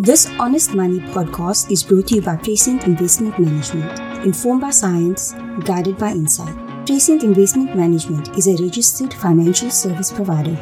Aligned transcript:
This 0.00 0.26
Honest 0.40 0.74
Money 0.74 0.98
podcast 0.98 1.70
is 1.70 1.84
brought 1.84 2.08
to 2.08 2.16
you 2.16 2.22
by 2.22 2.34
Prescient 2.34 2.82
Investment 2.82 3.38
Management, 3.38 4.26
informed 4.26 4.62
by 4.62 4.70
science, 4.70 5.34
guided 5.64 5.98
by 5.98 6.10
insight. 6.10 6.52
Prescient 6.84 7.22
Investment 7.22 7.76
Management 7.76 8.36
is 8.36 8.48
a 8.48 8.60
registered 8.60 9.14
financial 9.14 9.70
service 9.70 10.10
provider. 10.10 10.56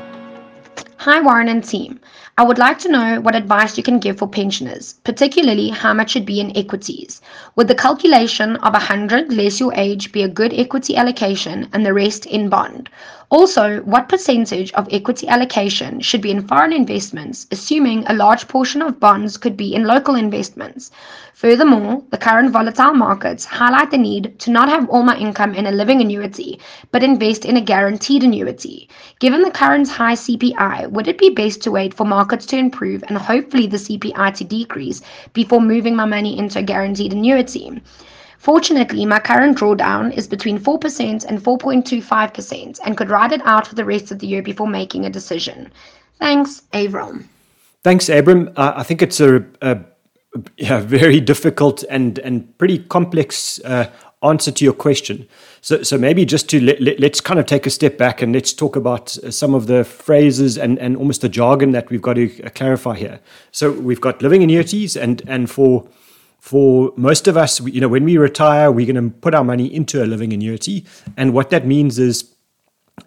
Hi, 0.99 1.23
Warren 1.23 1.49
and 1.49 1.65
team. 1.65 1.99
I 2.37 2.45
would 2.45 2.59
like 2.59 2.79
to 2.81 2.91
know 2.91 3.21
what 3.23 3.35
advice 3.35 3.79
you 3.79 3.83
can 3.83 3.99
give 3.99 4.19
for 4.19 4.29
pensioners, 4.29 5.00
particularly 5.03 5.71
how 5.71 5.95
much 5.95 6.11
should 6.11 6.27
be 6.27 6.39
in 6.39 6.55
equities. 6.55 7.23
Would 7.57 7.69
the 7.69 7.75
calculation 7.75 8.57
of 8.57 8.75
100 8.75 9.33
less 9.33 9.59
your 9.59 9.73
age 9.75 10.12
be 10.12 10.23
a 10.23 10.29
good 10.29 10.53
equity 10.53 10.95
allocation 10.95 11.71
and 11.73 11.87
the 11.87 11.95
rest 11.95 12.27
in 12.27 12.51
bond? 12.51 12.91
Also, 13.33 13.80
what 13.85 14.11
percentage 14.11 14.75
of 14.75 14.87
equity 14.93 15.27
allocation 15.27 16.01
should 16.01 16.21
be 16.21 16.30
in 16.30 16.46
foreign 16.46 16.71
investments, 16.71 17.47
assuming 17.51 18.05
a 18.07 18.12
large 18.12 18.47
portion 18.47 18.83
of 18.83 19.01
bonds 19.01 19.39
could 19.39 19.57
be 19.57 19.75
in 19.75 19.87
local 19.87 20.15
investments? 20.16 20.91
Furthermore, 21.33 22.03
the 22.11 22.19
current 22.19 22.51
volatile 22.51 22.92
markets 22.92 23.47
highlight 23.47 23.91
the 23.91 23.97
need 23.97 24.39
to 24.41 24.51
not 24.51 24.69
have 24.69 24.87
all 24.91 25.03
my 25.03 25.16
income 25.16 25.55
in 25.55 25.65
a 25.65 25.73
living 25.73 26.03
annuity, 26.03 26.61
but 26.91 27.03
invest 27.03 27.47
in 27.47 27.56
a 27.56 27.62
guaranteed 27.62 28.23
annuity. 28.23 28.87
Given 29.19 29.41
the 29.41 29.51
current 29.51 29.89
high 29.89 30.14
CPI, 30.14 30.91
would 30.91 31.09
it 31.09 31.17
be 31.17 31.30
best 31.30 31.62
to 31.62 31.70
wait 31.70 31.95
for 31.95 32.05
markets 32.05 32.45
to 32.47 32.59
improve 32.59 33.03
and 33.09 33.17
hopefully 33.17 33.67
the 33.67 33.78
CPI 33.78 34.34
to 34.34 34.45
decrease 34.45 35.01
before 35.33 35.62
moving 35.62 35.97
my 35.97 36.05
money 36.05 36.37
into 36.39 36.59
a 36.59 36.62
guaranteed 36.62 37.14
annuity? 37.14 37.80
Fortunately, 38.42 39.06
my 39.06 39.20
current 39.20 39.56
drawdown 39.56 40.12
is 40.12 40.27
between 40.27 40.59
4% 40.59 41.24
and 41.24 41.38
4.25% 41.41 42.80
and 42.84 42.96
could 42.96 43.09
ride 43.09 43.30
it 43.30 43.41
out 43.45 43.69
for 43.69 43.77
the 43.77 43.84
rest 43.84 44.10
of 44.10 44.19
the 44.19 44.27
year 44.27 44.42
before 44.42 44.66
making 44.66 45.06
a 45.06 45.10
decision. 45.10 45.70
Thanks, 46.19 46.62
Avram. 46.73 47.27
Thanks, 47.84 48.09
Abram. 48.09 48.50
Uh, 48.56 48.73
I 48.74 48.83
think 48.83 49.00
it's 49.00 49.20
a, 49.20 49.45
a, 49.60 49.78
very 50.80 51.20
difficult 51.20 51.84
and, 51.88 52.19
and 52.19 52.58
pretty 52.58 52.80
complex 52.80 53.61
uh, 53.64 53.89
answer 54.25 54.50
to 54.50 54.64
your 54.64 54.74
question. 54.74 55.28
So, 55.61 55.84
so 55.84 55.97
maybe 55.97 56.24
just 56.24 56.48
to 56.50 56.61
let, 56.61 56.80
let, 56.80 57.12
us 57.12 57.20
kind 57.20 57.39
of 57.39 57.47
take 57.47 57.64
a 57.64 57.70
step 57.70 57.97
back 57.97 58.22
and 58.22 58.33
let's 58.33 58.52
talk 58.52 58.74
about 58.74 59.17
uh, 59.19 59.30
some 59.30 59.55
of 59.55 59.69
the 59.69 59.84
phrases 59.84 60.58
and, 60.58 60.80
and 60.80 60.97
almost 60.97 61.20
the 61.20 61.28
jargon 61.28 61.70
that 61.72 61.91
we've 61.91 62.02
got 62.02 62.14
to 62.14 62.42
uh, 62.42 62.50
clarify 62.50 62.97
here. 62.97 63.20
So 63.52 63.70
we've 63.70 64.00
got 64.00 64.20
living 64.20 64.42
annuities, 64.42 64.97
and, 64.97 65.22
and 65.28 65.48
for 65.48 65.86
for 66.43 66.93
most 66.97 67.29
of 67.29 67.37
us, 67.37 67.61
you 67.61 67.81
know, 67.81 67.87
when 67.87 68.03
we 68.03 68.17
retire, 68.17 68.73
we're 68.73 68.93
going 68.93 69.11
to 69.11 69.17
put 69.17 69.33
our 69.33 69.45
money 69.45 69.73
into 69.73 70.03
a 70.03 70.07
living 70.07 70.33
annuity. 70.33 70.85
And 71.17 71.33
what 71.33 71.51
that 71.51 71.69
means 71.69 72.01
is 72.01 72.35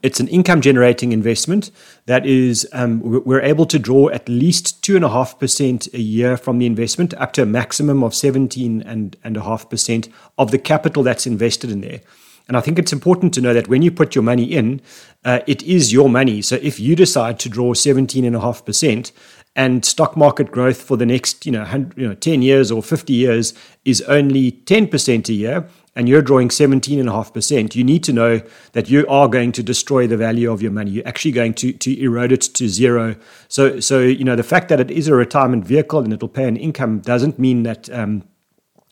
it's 0.01 0.21
an 0.21 0.29
income 0.29 0.61
generating 0.61 1.11
investment 1.11 1.69
that 2.05 2.25
is, 2.25 2.65
um, 2.71 3.01
we're 3.01 3.41
able 3.41 3.65
to 3.65 3.77
draw 3.77 4.07
at 4.07 4.29
least 4.29 4.81
2.5% 4.83 5.93
a 5.93 5.99
year 5.99 6.37
from 6.37 6.59
the 6.59 6.65
investment 6.65 7.13
up 7.15 7.33
to 7.33 7.41
a 7.41 7.45
maximum 7.45 8.05
of 8.05 8.13
17.5% 8.13 10.09
of 10.37 10.51
the 10.51 10.57
capital 10.57 11.03
that's 11.03 11.27
invested 11.27 11.69
in 11.69 11.81
there. 11.81 11.99
And 12.47 12.55
I 12.55 12.61
think 12.61 12.79
it's 12.79 12.93
important 12.93 13.33
to 13.33 13.41
know 13.41 13.53
that 13.53 13.67
when 13.67 13.81
you 13.81 13.91
put 13.91 14.15
your 14.15 14.23
money 14.23 14.45
in, 14.45 14.79
uh, 15.25 15.39
it 15.47 15.61
is 15.63 15.91
your 15.91 16.07
money. 16.07 16.41
So 16.41 16.55
if 16.61 16.79
you 16.79 16.95
decide 16.95 17.37
to 17.39 17.49
draw 17.49 17.73
17.5%, 17.73 19.11
and 19.55 19.85
stock 19.85 20.17
market 20.17 20.51
growth 20.51 20.81
for 20.81 20.97
the 20.97 21.05
next 21.05 21.45
you 21.45 21.51
know, 21.51 21.65
you 21.95 22.07
know 22.07 22.15
10 22.15 22.41
years 22.41 22.71
or 22.71 22.83
50 22.83 23.13
years 23.13 23.53
is 23.85 24.01
only 24.01 24.51
10% 24.51 25.29
a 25.29 25.33
year 25.33 25.67
and 25.95 26.09
you're 26.09 26.21
drawing 26.21 26.49
17.5%, 26.49 27.73
you 27.73 27.83
need 27.83 28.03
to 28.03 28.11
know 28.11 28.41
that 28.73 28.89
you 28.89 29.07
are 29.07 29.29
going 29.29 29.53
to 29.53 29.63
destroy 29.63 30.05
the 30.05 30.17
value 30.17 30.51
of 30.51 30.61
your 30.61 30.71
money. 30.71 30.91
You're 30.91 31.07
actually 31.07 31.31
going 31.31 31.53
to, 31.55 31.71
to 31.71 32.01
erode 32.01 32.33
it 32.33 32.41
to 32.41 32.67
zero. 32.67 33.15
So, 33.47 33.79
so, 33.79 34.01
you 34.01 34.25
know, 34.25 34.35
the 34.35 34.43
fact 34.43 34.67
that 34.69 34.81
it 34.81 34.91
is 34.91 35.07
a 35.07 35.15
retirement 35.15 35.65
vehicle 35.65 35.99
and 35.99 36.11
it'll 36.11 36.27
pay 36.27 36.47
an 36.47 36.57
income 36.57 36.99
doesn't 36.99 37.39
mean 37.39 37.63
that 37.63 37.89
um, 37.91 38.23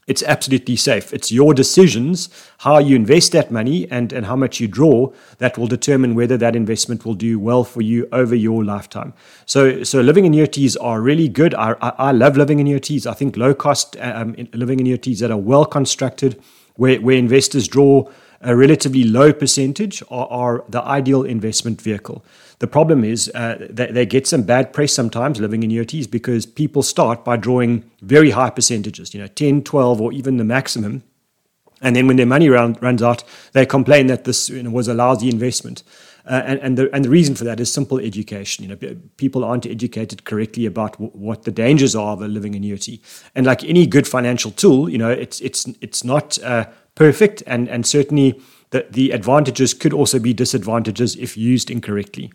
it's 0.05 0.23
absolutely 0.23 0.75
safe. 0.75 1.13
It's 1.13 1.31
your 1.31 1.53
decisions, 1.53 2.29
how 2.59 2.77
you 2.79 2.95
invest 2.95 3.31
that 3.31 3.51
money 3.51 3.89
and, 3.89 4.11
and 4.11 4.25
how 4.25 4.35
much 4.35 4.59
you 4.59 4.67
draw, 4.67 5.13
that 5.37 5.57
will 5.57 5.67
determine 5.67 6.13
whether 6.13 6.37
that 6.37 6.55
investment 6.55 7.05
will 7.05 7.13
do 7.13 7.39
well 7.39 7.63
for 7.63 7.81
you 7.81 8.07
over 8.11 8.35
your 8.35 8.65
lifetime. 8.65 9.13
So, 9.45 9.83
so 9.83 10.01
living 10.01 10.25
annuities 10.25 10.75
are 10.75 10.99
really 11.01 11.29
good. 11.29 11.53
I, 11.55 11.75
I, 11.81 11.89
I 11.97 12.11
love 12.11 12.35
living 12.35 12.59
annuities. 12.59 13.07
I 13.07 13.13
think 13.13 13.37
low 13.37 13.53
cost 13.53 13.95
um, 13.99 14.35
living 14.53 14.81
annuities 14.81 15.19
that 15.19 15.31
are 15.31 15.37
well 15.37 15.65
constructed, 15.65 16.41
where, 16.75 16.99
where 16.99 17.17
investors 17.17 17.67
draw 17.67 18.09
a 18.43 18.55
relatively 18.55 19.03
low 19.03 19.33
percentage, 19.33 20.03
are, 20.09 20.27
are 20.27 20.63
the 20.69 20.81
ideal 20.83 21.23
investment 21.23 21.81
vehicle. 21.81 22.23
The 22.59 22.67
problem 22.67 23.03
is 23.03 23.29
uh, 23.33 23.67
that 23.69 23.93
they 23.93 24.05
get 24.05 24.27
some 24.27 24.43
bad 24.43 24.73
press 24.73 24.93
sometimes, 24.93 25.39
living 25.39 25.63
annuities, 25.63 26.07
because 26.07 26.45
people 26.45 26.83
start 26.83 27.25
by 27.25 27.37
drawing 27.37 27.89
very 28.01 28.31
high 28.31 28.49
percentages, 28.49 29.13
you 29.13 29.19
know, 29.19 29.27
10, 29.27 29.63
12, 29.63 29.99
or 29.99 30.13
even 30.13 30.37
the 30.37 30.43
maximum. 30.43 31.03
And 31.83 31.95
then 31.95 32.07
when 32.07 32.15
their 32.15 32.25
money 32.25 32.49
runs 32.49 33.03
out, 33.03 33.23
they 33.51 33.65
complain 33.65 34.07
that 34.07 34.23
this 34.23 34.49
you 34.49 34.63
know, 34.63 34.71
was 34.71 34.87
a 34.87 34.93
lousy 34.93 35.29
investment. 35.29 35.83
Uh, 36.25 36.41
and, 36.45 36.59
and, 36.61 36.77
the, 36.77 36.95
and 36.95 37.03
the 37.03 37.09
reason 37.09 37.35
for 37.35 37.43
that 37.43 37.59
is 37.59 37.71
simple 37.71 37.99
education. 37.99 38.63
You 38.63 38.69
know, 38.69 38.95
people 39.17 39.43
aren't 39.43 39.65
educated 39.65 40.23
correctly 40.23 40.65
about 40.65 40.93
w- 40.93 41.11
what 41.11 41.43
the 41.43 41.51
dangers 41.51 41.95
are 41.95 42.13
of 42.13 42.21
a 42.21 42.29
living 42.29 42.55
annuity. 42.55 43.01
And 43.35 43.45
like 43.45 43.63
any 43.65 43.85
good 43.85 44.07
financial 44.07 44.51
tool, 44.51 44.89
you 44.89 44.97
know, 44.97 45.09
it's 45.09 45.41
it's 45.41 45.67
it's 45.81 46.05
not 46.05 46.41
uh, 46.41 46.67
perfect, 46.95 47.43
and 47.45 47.67
and 47.67 47.85
certainly 47.85 48.41
the 48.69 48.85
the 48.89 49.11
advantages 49.11 49.73
could 49.73 49.91
also 49.91 50.17
be 50.17 50.33
disadvantages 50.33 51.17
if 51.17 51.35
used 51.35 51.69
incorrectly. 51.69 52.31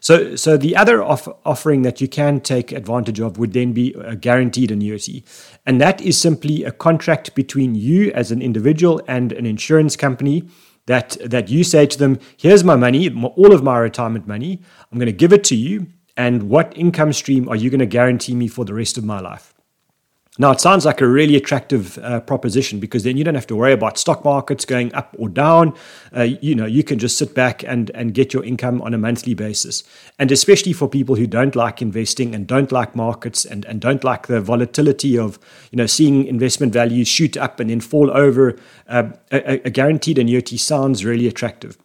So, 0.00 0.34
so 0.34 0.56
the 0.56 0.74
other 0.74 1.02
off- 1.02 1.28
offering 1.44 1.82
that 1.82 2.00
you 2.00 2.08
can 2.08 2.40
take 2.40 2.72
advantage 2.72 3.20
of 3.20 3.38
would 3.38 3.52
then 3.52 3.72
be 3.72 3.94
a 3.94 4.16
guaranteed 4.16 4.70
annuity. 4.70 5.24
And 5.66 5.80
that 5.80 6.00
is 6.00 6.18
simply 6.18 6.64
a 6.64 6.72
contract 6.72 7.34
between 7.34 7.74
you 7.74 8.10
as 8.12 8.32
an 8.32 8.42
individual 8.42 9.00
and 9.06 9.32
an 9.32 9.46
insurance 9.46 9.96
company 9.96 10.48
that, 10.86 11.16
that 11.24 11.48
you 11.48 11.62
say 11.62 11.86
to 11.86 11.98
them, 11.98 12.18
here's 12.36 12.64
my 12.64 12.76
money, 12.76 13.08
all 13.10 13.52
of 13.52 13.62
my 13.62 13.78
retirement 13.78 14.26
money. 14.26 14.60
I'm 14.90 14.98
going 14.98 15.06
to 15.06 15.12
give 15.12 15.32
it 15.32 15.44
to 15.44 15.54
you. 15.54 15.86
And 16.16 16.44
what 16.44 16.76
income 16.76 17.12
stream 17.12 17.48
are 17.48 17.56
you 17.56 17.70
going 17.70 17.80
to 17.80 17.86
guarantee 17.86 18.34
me 18.34 18.48
for 18.48 18.64
the 18.64 18.74
rest 18.74 18.98
of 18.98 19.04
my 19.04 19.20
life? 19.20 19.54
Now, 20.40 20.52
it 20.52 20.60
sounds 20.62 20.86
like 20.86 21.02
a 21.02 21.06
really 21.06 21.36
attractive 21.36 21.98
uh, 21.98 22.20
proposition 22.20 22.80
because 22.80 23.04
then 23.04 23.18
you 23.18 23.24
don't 23.24 23.34
have 23.34 23.46
to 23.48 23.54
worry 23.54 23.74
about 23.74 23.98
stock 23.98 24.24
markets 24.24 24.64
going 24.64 24.90
up 24.94 25.14
or 25.18 25.28
down. 25.28 25.74
Uh, 26.16 26.28
you 26.40 26.54
know, 26.54 26.64
you 26.64 26.82
can 26.82 26.98
just 26.98 27.18
sit 27.18 27.34
back 27.34 27.62
and, 27.62 27.90
and 27.90 28.14
get 28.14 28.32
your 28.32 28.42
income 28.42 28.80
on 28.80 28.94
a 28.94 28.98
monthly 28.98 29.34
basis. 29.34 29.84
And 30.18 30.32
especially 30.32 30.72
for 30.72 30.88
people 30.88 31.14
who 31.16 31.26
don't 31.26 31.54
like 31.54 31.82
investing 31.82 32.34
and 32.34 32.46
don't 32.46 32.72
like 32.72 32.96
markets 32.96 33.44
and, 33.44 33.66
and 33.66 33.82
don't 33.82 34.02
like 34.02 34.28
the 34.28 34.40
volatility 34.40 35.18
of, 35.18 35.38
you 35.72 35.76
know, 35.76 35.84
seeing 35.84 36.24
investment 36.24 36.72
values 36.72 37.06
shoot 37.06 37.36
up 37.36 37.60
and 37.60 37.68
then 37.68 37.82
fall 37.82 38.10
over, 38.10 38.56
uh, 38.88 39.10
a, 39.30 39.60
a 39.66 39.70
guaranteed 39.70 40.16
annuity 40.16 40.56
sounds 40.56 41.04
really 41.04 41.26
attractive. 41.26 41.76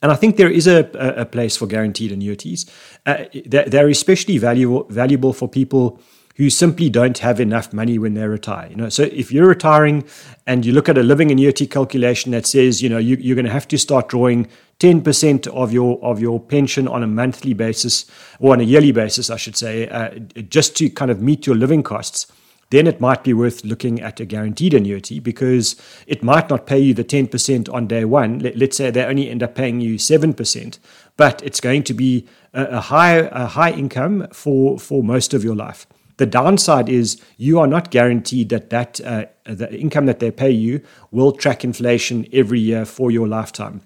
And 0.00 0.10
I 0.10 0.14
think 0.14 0.38
there 0.38 0.48
is 0.48 0.66
a, 0.66 0.88
a 0.94 1.26
place 1.26 1.58
for 1.58 1.66
guaranteed 1.66 2.10
annuities. 2.10 2.64
Uh, 3.04 3.24
they're, 3.44 3.66
they're 3.66 3.90
especially 3.90 4.38
valuable, 4.38 4.84
valuable 4.84 5.34
for 5.34 5.46
people 5.46 6.00
who 6.40 6.48
simply 6.48 6.88
don't 6.88 7.18
have 7.18 7.38
enough 7.38 7.70
money 7.70 7.98
when 7.98 8.14
they 8.14 8.26
retire. 8.26 8.66
You 8.70 8.76
know, 8.76 8.88
so 8.88 9.02
if 9.02 9.30
you're 9.30 9.46
retiring 9.46 10.04
and 10.46 10.64
you 10.64 10.72
look 10.72 10.88
at 10.88 10.96
a 10.96 11.02
living 11.02 11.30
annuity 11.30 11.66
calculation 11.66 12.32
that 12.32 12.46
says, 12.46 12.80
you 12.80 12.88
know, 12.88 12.96
you, 12.96 13.16
you're 13.16 13.34
going 13.34 13.44
to 13.44 13.52
have 13.52 13.68
to 13.68 13.76
start 13.76 14.08
drawing 14.08 14.48
10% 14.78 15.46
of 15.48 15.70
your 15.70 16.02
of 16.02 16.18
your 16.18 16.40
pension 16.40 16.88
on 16.88 17.02
a 17.02 17.06
monthly 17.06 17.52
basis 17.52 18.10
or 18.38 18.54
on 18.54 18.60
a 18.60 18.62
yearly 18.62 18.90
basis, 18.90 19.28
I 19.28 19.36
should 19.36 19.54
say, 19.54 19.86
uh, 19.88 20.18
just 20.48 20.74
to 20.78 20.88
kind 20.88 21.10
of 21.10 21.20
meet 21.20 21.46
your 21.46 21.56
living 21.56 21.82
costs, 21.82 22.26
then 22.70 22.86
it 22.86 23.02
might 23.02 23.22
be 23.22 23.34
worth 23.34 23.62
looking 23.62 24.00
at 24.00 24.18
a 24.18 24.24
guaranteed 24.24 24.72
annuity 24.72 25.20
because 25.20 25.76
it 26.06 26.22
might 26.22 26.48
not 26.48 26.66
pay 26.66 26.78
you 26.78 26.94
the 26.94 27.04
10% 27.04 27.70
on 27.70 27.86
day 27.86 28.06
one. 28.06 28.38
Let, 28.38 28.62
us 28.62 28.78
say 28.78 28.90
they 28.90 29.04
only 29.04 29.28
end 29.28 29.42
up 29.42 29.54
paying 29.54 29.82
you 29.82 29.96
7%, 29.96 30.78
but 31.18 31.42
it's 31.42 31.60
going 31.60 31.82
to 31.82 31.92
be 31.92 32.26
a, 32.54 32.64
a 32.64 32.80
high 32.80 33.16
a 33.16 33.44
high 33.44 33.72
income 33.72 34.26
for 34.32 34.78
for 34.78 35.02
most 35.04 35.34
of 35.34 35.44
your 35.44 35.54
life. 35.54 35.86
The 36.20 36.26
downside 36.26 36.90
is 36.90 37.18
you 37.38 37.58
are 37.60 37.66
not 37.66 37.90
guaranteed 37.90 38.50
that 38.50 38.68
that 38.68 39.00
uh, 39.00 39.24
the 39.44 39.74
income 39.74 40.04
that 40.04 40.18
they 40.18 40.30
pay 40.30 40.50
you 40.50 40.82
will 41.10 41.32
track 41.32 41.64
inflation 41.64 42.26
every 42.30 42.60
year 42.60 42.84
for 42.84 43.10
your 43.10 43.26
lifetime. 43.26 43.80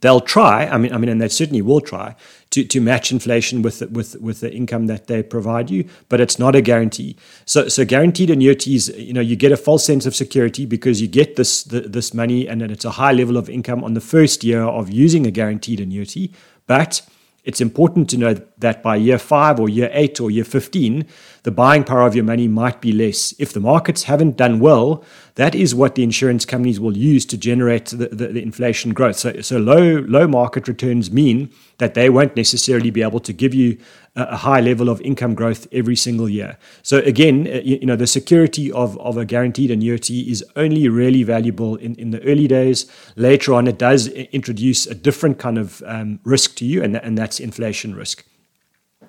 They'll 0.00 0.18
try. 0.18 0.66
I 0.66 0.78
mean, 0.78 0.92
I 0.92 0.98
mean, 0.98 1.08
and 1.08 1.20
they 1.20 1.28
certainly 1.28 1.62
will 1.62 1.80
try 1.80 2.16
to, 2.50 2.64
to 2.64 2.80
match 2.80 3.12
inflation 3.12 3.62
with 3.62 3.82
with 3.88 4.16
with 4.20 4.40
the 4.40 4.52
income 4.52 4.86
that 4.88 5.06
they 5.06 5.22
provide 5.22 5.70
you, 5.70 5.84
but 6.08 6.20
it's 6.20 6.40
not 6.40 6.56
a 6.56 6.60
guarantee. 6.60 7.14
So, 7.44 7.68
so 7.68 7.84
guaranteed 7.84 8.30
annuities, 8.30 8.88
you 8.88 9.12
know, 9.12 9.20
you 9.20 9.36
get 9.36 9.52
a 9.52 9.56
false 9.56 9.84
sense 9.84 10.06
of 10.06 10.16
security 10.16 10.66
because 10.66 11.00
you 11.00 11.06
get 11.06 11.36
this 11.36 11.62
the, 11.62 11.82
this 11.82 12.12
money, 12.12 12.48
and 12.48 12.60
then 12.62 12.72
it's 12.72 12.84
a 12.84 12.90
high 12.90 13.12
level 13.12 13.36
of 13.36 13.48
income 13.48 13.84
on 13.84 13.94
the 13.94 14.00
first 14.00 14.42
year 14.42 14.62
of 14.62 14.90
using 14.90 15.24
a 15.24 15.30
guaranteed 15.30 15.78
annuity, 15.78 16.32
but 16.66 17.02
it's 17.44 17.60
important 17.60 18.08
to 18.10 18.16
know 18.16 18.34
that 18.58 18.82
by 18.82 18.96
year 18.96 19.18
five 19.18 19.60
or 19.60 19.68
year 19.68 19.90
eight 19.92 20.18
or 20.18 20.30
year 20.30 20.44
15, 20.44 21.06
the 21.42 21.50
buying 21.50 21.84
power 21.84 22.06
of 22.06 22.14
your 22.14 22.24
money 22.24 22.48
might 22.48 22.80
be 22.80 22.90
less. 22.90 23.34
If 23.38 23.52
the 23.52 23.60
markets 23.60 24.04
haven't 24.04 24.38
done 24.38 24.60
well, 24.60 25.04
that 25.36 25.54
is 25.54 25.74
what 25.74 25.96
the 25.96 26.04
insurance 26.04 26.44
companies 26.44 26.78
will 26.78 26.96
use 26.96 27.26
to 27.26 27.36
generate 27.36 27.86
the, 27.86 28.08
the, 28.08 28.28
the, 28.28 28.42
inflation 28.42 28.92
growth. 28.92 29.16
So, 29.16 29.40
so 29.40 29.58
low 29.58 30.04
low 30.06 30.28
market 30.28 30.68
returns 30.68 31.10
mean 31.10 31.50
that 31.78 31.94
they 31.94 32.08
won't 32.08 32.36
necessarily 32.36 32.90
be 32.90 33.02
able 33.02 33.20
to 33.20 33.32
give 33.32 33.52
you 33.52 33.78
a, 34.14 34.36
high 34.36 34.60
level 34.60 34.88
of 34.88 35.00
income 35.00 35.34
growth 35.34 35.66
every 35.72 35.96
single 35.96 36.28
year. 36.28 36.56
So 36.82 36.98
again, 36.98 37.48
uh, 37.48 37.60
you, 37.64 37.84
know, 37.84 37.96
the 37.96 38.06
security 38.06 38.70
of, 38.70 38.96
of 39.00 39.16
a 39.16 39.24
guaranteed 39.24 39.72
annuity 39.72 40.30
is 40.30 40.44
only 40.54 40.88
really 40.88 41.24
valuable 41.24 41.76
in, 41.76 41.96
in 41.96 42.10
the 42.10 42.22
early 42.22 42.46
days. 42.46 42.86
Later 43.16 43.54
on, 43.54 43.66
it 43.66 43.78
does 43.78 44.06
introduce 44.08 44.86
a 44.86 44.94
different 44.94 45.38
kind 45.38 45.58
of 45.58 45.82
um, 45.86 46.20
risk 46.22 46.54
to 46.56 46.64
you, 46.64 46.82
and, 46.82 46.96
and 46.96 47.18
that's 47.18 47.40
inflation 47.40 47.94
risk. 47.94 48.24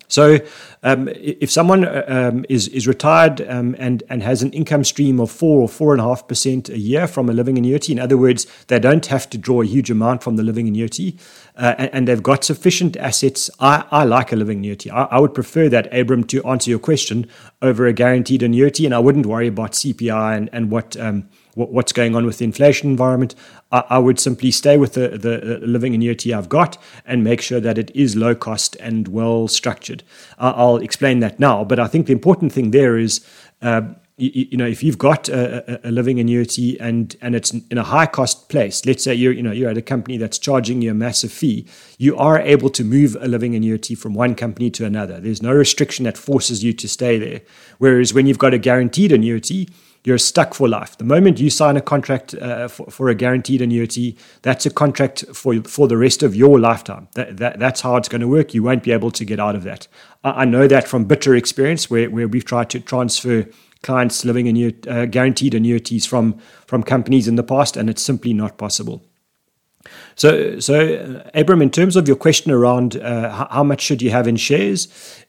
So, 0.07 0.39
um, 0.83 1.09
if 1.09 1.49
someone 1.51 1.85
uh, 1.85 2.03
um, 2.07 2.45
is 2.49 2.67
is 2.67 2.87
retired 2.87 3.41
um, 3.49 3.75
and 3.79 4.03
and 4.09 4.21
has 4.23 4.43
an 4.43 4.51
income 4.51 4.83
stream 4.83 5.19
of 5.19 5.31
four 5.31 5.61
or 5.61 5.67
four 5.67 5.93
and 5.93 6.01
a 6.01 6.03
half 6.03 6.27
percent 6.27 6.69
a 6.69 6.77
year 6.77 7.07
from 7.07 7.29
a 7.29 7.33
living 7.33 7.57
annuity, 7.57 7.91
in 7.91 7.99
other 7.99 8.17
words, 8.17 8.45
they 8.67 8.79
don't 8.79 9.05
have 9.07 9.29
to 9.31 9.37
draw 9.37 9.61
a 9.61 9.65
huge 9.65 9.89
amount 9.89 10.23
from 10.23 10.35
the 10.35 10.43
living 10.43 10.67
annuity, 10.67 11.17
uh, 11.55 11.75
and, 11.77 11.89
and, 11.93 12.07
they've 12.07 12.23
got 12.23 12.43
sufficient 12.43 12.95
assets. 12.97 13.49
I, 13.59 13.85
I 13.91 14.03
like 14.03 14.31
a 14.31 14.35
living 14.35 14.59
annuity. 14.59 14.91
I, 14.91 15.05
I, 15.05 15.19
would 15.19 15.33
prefer 15.33 15.69
that, 15.69 15.91
Abram, 15.93 16.23
to 16.25 16.43
answer 16.43 16.69
your 16.69 16.79
question 16.79 17.27
over 17.61 17.87
a 17.87 17.93
guaranteed 17.93 18.43
annuity, 18.43 18.85
and 18.85 18.93
I 18.93 18.99
wouldn't 18.99 19.25
worry 19.25 19.47
about 19.47 19.71
CPI 19.71 20.37
and 20.37 20.49
and 20.53 20.69
what 20.69 20.95
um, 20.97 21.29
what, 21.55 21.71
what's 21.71 21.91
going 21.91 22.15
on 22.15 22.25
with 22.25 22.37
the 22.37 22.45
inflation 22.45 22.89
environment. 22.89 23.33
I, 23.71 23.83
I 23.89 23.97
would 23.97 24.19
simply 24.19 24.51
stay 24.51 24.77
with 24.77 24.93
the, 24.93 25.09
the, 25.09 25.59
living 25.65 25.95
annuity 25.95 26.33
I've 26.33 26.49
got 26.49 26.77
and 27.05 27.23
make 27.23 27.41
sure 27.41 27.59
that 27.59 27.77
it 27.77 27.89
is 27.95 28.15
low 28.15 28.35
cost 28.35 28.75
and 28.79 29.07
well 29.07 29.47
structured. 29.47 30.03
Uh, 30.37 30.53
I'll 30.55 30.77
explain 30.77 31.19
that 31.21 31.39
now, 31.39 31.63
but 31.63 31.79
I 31.79 31.87
think 31.87 32.05
the 32.05 32.13
important 32.13 32.53
thing 32.53 32.71
there 32.71 32.97
is. 32.97 33.25
Uh, 33.61 33.81
you, 34.17 34.47
you, 34.51 34.57
know, 34.57 34.65
if 34.65 34.81
you've 34.81 34.97
got 34.97 35.27
a, 35.27 35.85
a, 35.85 35.91
living 35.91 36.21
annuity 36.21 36.79
and 36.79 37.17
and 37.21 37.35
it's 37.35 37.51
in 37.51 37.77
a 37.77 37.83
high 37.83 38.05
cost 38.05 38.47
place, 38.47 38.85
let's 38.85 39.03
say 39.03 39.13
you're 39.13 39.33
you 39.33 39.43
know 39.43 39.51
you're 39.51 39.69
at 39.69 39.77
a 39.77 39.81
company 39.81 40.17
that's 40.17 40.39
charging 40.39 40.81
you 40.81 40.91
a 40.91 40.93
massive 40.93 41.33
fee, 41.33 41.67
you 41.97 42.15
are 42.15 42.39
able 42.39 42.69
to 42.69 42.85
move 42.85 43.17
a 43.19 43.27
living 43.27 43.55
annuity 43.55 43.93
from 43.93 44.13
one 44.13 44.33
company 44.33 44.69
to 44.71 44.85
another. 44.85 45.19
There's 45.19 45.41
no 45.41 45.51
restriction 45.51 46.05
that 46.05 46.17
forces 46.17 46.63
you 46.63 46.71
to 46.71 46.87
stay 46.87 47.19
there. 47.19 47.41
Whereas 47.77 48.13
when 48.13 48.25
you've 48.25 48.37
got 48.37 48.53
a 48.53 48.57
guaranteed 48.57 49.11
annuity, 49.11 49.67
you're 50.05 50.17
stuck 50.17 50.53
for 50.53 50.69
life. 50.69 50.97
The 50.97 51.03
moment 51.03 51.39
you 51.39 51.49
sign 51.49 51.77
a 51.77 51.81
contract 51.81 52.35
uh, 52.35 52.67
for, 52.67 52.85
for, 52.91 53.09
a 53.09 53.15
guaranteed 53.15 53.61
annuity, 53.61 54.17
that's 54.43 54.65
a 54.65 54.69
contract 54.69 55.25
for 55.33 55.61
for 55.63 55.87
the 55.87 55.97
rest 55.97 56.23
of 56.23 56.35
your 56.35 56.59
lifetime. 56.59 57.07
That, 57.13 57.37
that, 57.37 57.59
that's 57.59 57.81
how 57.81 57.97
it's 57.97 58.07
going 58.07 58.21
to 58.21 58.27
work. 58.27 58.53
You 58.53 58.63
won't 58.63 58.83
be 58.83 58.91
able 58.91 59.11
to 59.11 59.25
get 59.25 59.39
out 59.39 59.55
of 59.55 59.63
that. 59.63 59.87
I, 60.23 60.41
I 60.41 60.45
know 60.45 60.67
that 60.67 60.87
from 60.87 61.05
bitter 61.05 61.35
experience, 61.35 61.89
where, 61.89 62.09
where 62.09 62.27
we've 62.27 62.45
tried 62.45 62.69
to 62.71 62.79
transfer 62.79 63.47
clients 63.81 64.25
living 64.25 64.45
annu- 64.45 64.87
uh, 64.87 65.05
guaranteed 65.05 65.53
annuities 65.53 66.05
from 66.05 66.39
from 66.65 66.83
companies 66.83 67.27
in 67.27 67.35
the 67.35 67.43
past, 67.43 67.77
and 67.77 67.89
it's 67.89 68.01
simply 68.01 68.33
not 68.33 68.57
possible. 68.57 69.03
So, 70.15 70.59
so 70.59 71.23
uh, 71.25 71.29
Abram, 71.33 71.61
in 71.61 71.69
terms 71.69 71.95
of 71.95 72.07
your 72.07 72.17
question 72.17 72.51
around 72.51 72.97
uh, 72.97 73.47
how 73.49 73.63
much 73.63 73.81
should 73.81 74.01
you 74.01 74.11
have 74.11 74.27
in 74.27 74.35
shares, 74.35 74.87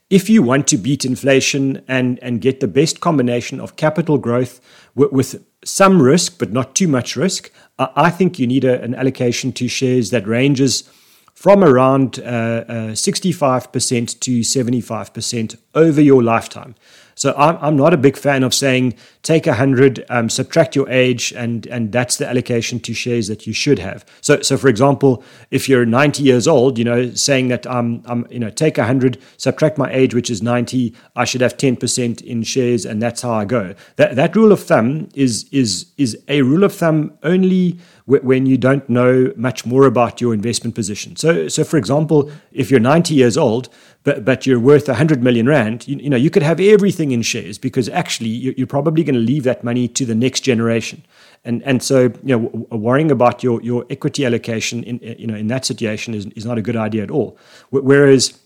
if 0.09 0.29
you 0.29 0.41
want 0.41 0.67
to 0.67 0.77
beat 0.77 1.03
inflation 1.03 1.83
and, 1.87 2.17
and 2.21 2.39
get 2.39 2.59
the 2.59 2.67
best 2.67 3.01
combination 3.01 3.59
of 3.59 3.75
capital 3.75 4.17
growth 4.17 4.61
with, 4.95 5.11
with 5.11 5.45
some 5.65 6.01
risk, 6.01 6.39
but 6.39 6.51
not 6.51 6.75
too 6.75 6.87
much 6.87 7.15
risk, 7.15 7.51
I, 7.77 7.89
I 7.95 8.09
think 8.09 8.39
you 8.39 8.47
need 8.47 8.63
a, 8.63 8.81
an 8.81 8.95
allocation 8.95 9.51
to 9.53 9.67
shares 9.67 10.11
that 10.11 10.27
ranges 10.27 10.89
from 11.33 11.63
around 11.63 12.19
uh, 12.19 12.23
uh, 12.23 12.73
65% 12.93 14.19
to 14.21 14.39
75% 14.39 15.57
over 15.77 16.01
your 16.01 16.21
lifetime. 16.21 16.75
So 17.17 17.33
I'm, 17.35 17.57
I'm 17.61 17.75
not 17.75 17.95
a 17.95 17.97
big 17.97 18.15
fan 18.15 18.43
of 18.43 18.53
saying 18.53 18.93
take 19.23 19.47
100, 19.47 20.05
um, 20.09 20.29
subtract 20.29 20.75
your 20.75 20.87
age, 20.87 21.33
and, 21.33 21.65
and 21.65 21.91
that's 21.91 22.17
the 22.17 22.27
allocation 22.27 22.79
to 22.81 22.93
shares 22.93 23.27
that 23.27 23.47
you 23.47 23.53
should 23.53 23.79
have. 23.79 24.05
So, 24.21 24.41
so 24.41 24.55
for 24.55 24.67
example, 24.67 25.23
if 25.49 25.67
you're 25.67 25.83
90 25.85 26.21
years 26.21 26.47
old, 26.47 26.77
you 26.77 26.85
know, 26.85 27.11
saying 27.15 27.47
that 27.47 27.65
I'm, 27.65 28.03
I'm 28.05 28.27
you 28.29 28.37
know, 28.37 28.51
take 28.51 28.77
100, 28.77 29.17
subtract 29.37 29.79
my 29.79 29.91
age, 29.91 30.13
which 30.13 30.29
is 30.29 30.43
90, 30.43 30.93
I 31.15 31.25
should 31.25 31.41
have 31.41 31.57
10% 31.57 32.21
in 32.21 32.43
shares, 32.43 32.85
and 32.85 33.01
that's 33.01 33.23
how 33.23 33.33
I 33.33 33.45
go. 33.45 33.73
That, 33.95 34.15
that 34.15 34.35
rule 34.35 34.51
of 34.51 34.61
thumb 34.61 35.09
is, 35.15 35.49
is, 35.51 35.87
is 35.97 36.17
a 36.27 36.43
rule 36.43 36.63
of 36.63 36.73
thumb 36.73 37.17
only 37.23 37.79
when 38.05 38.45
you 38.45 38.57
don't 38.57 38.87
know 38.87 39.33
much 39.35 39.65
more 39.65 39.85
about 39.85 40.21
your 40.21 40.33
investment 40.33 40.75
position. 40.75 41.17
So, 41.17 41.49
so 41.49 41.65
for 41.65 41.75
example, 41.75 42.31
if 42.53 42.71
you're 42.71 42.79
90 42.79 43.13
years 43.13 43.37
old, 43.37 43.67
but, 44.03 44.23
but 44.23 44.45
you're 44.45 44.61
worth 44.61 44.87
100 44.87 45.21
million 45.21 45.47
rand, 45.47 45.66
you, 45.87 45.97
you 45.97 46.09
know, 46.09 46.17
you 46.17 46.29
could 46.29 46.43
have 46.43 46.59
everything 46.59 47.11
in 47.11 47.21
shares 47.21 47.57
because 47.57 47.89
actually 47.89 48.29
you're 48.29 48.67
probably 48.67 49.03
going 49.03 49.15
to 49.15 49.21
leave 49.21 49.43
that 49.43 49.63
money 49.63 49.87
to 49.87 50.05
the 50.05 50.15
next 50.15 50.41
generation. 50.41 51.03
And, 51.45 51.63
and 51.63 51.81
so, 51.81 52.11
you 52.23 52.37
know, 52.37 52.67
worrying 52.77 53.11
about 53.11 53.43
your, 53.43 53.61
your 53.61 53.85
equity 53.89 54.25
allocation 54.25 54.83
in, 54.83 54.99
eh, 55.03 55.15
you 55.17 55.27
know, 55.27 55.35
in 55.35 55.47
that 55.47 55.65
situation 55.65 56.13
is, 56.13 56.25
is 56.35 56.45
not 56.45 56.57
a 56.57 56.61
good 56.61 56.75
idea 56.75 57.03
at 57.03 57.11
all. 57.11 57.37
Whereas 57.69 58.39